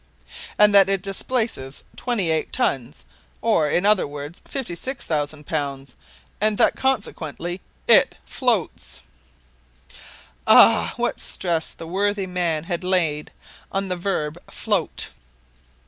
"And 0.57 0.73
that 0.73 0.89
it 0.89 1.03
displaces 1.03 1.83
twenty 1.95 2.31
eight 2.31 2.51
tons, 2.51 3.05
or 3.39 3.69
in 3.69 3.85
other 3.85 4.07
words 4.07 4.41
56,000 4.45 5.45
pounds, 5.45 5.95
and 6.41 6.57
that 6.57 6.75
consequently 6.75 7.61
it 7.87 8.15
floats!" 8.25 9.03
Ah! 10.47 10.93
what 10.97 11.21
stress 11.21 11.69
the 11.71 11.85
worthy 11.85 12.25
man 12.25 12.63
had 12.63 12.83
laid 12.83 13.29
on 13.71 13.89
the 13.89 13.95
verb 13.95 14.39
"float!" 14.49 15.11